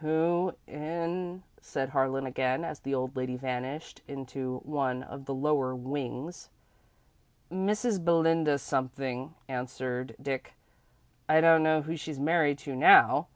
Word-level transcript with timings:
"Who 0.00 0.52
in," 0.68 1.42
said 1.60 1.88
Harlan, 1.88 2.24
again, 2.24 2.62
as 2.64 2.78
the 2.78 2.94
old 2.94 3.16
lady 3.16 3.34
vanished 3.36 4.00
into 4.06 4.58
one 4.58 5.02
of 5.02 5.24
the 5.24 5.34
lower 5.34 5.74
wings. 5.74 6.50
"Mrs. 7.50 8.04
Belinda 8.04 8.60
something," 8.60 9.34
answered 9.48 10.14
Dick. 10.22 10.54
"I 11.28 11.40
don't 11.40 11.64
know 11.64 11.82
who 11.82 11.96
she's 11.96 12.20
married 12.20 12.58
to 12.58 12.76
now. 12.76 13.26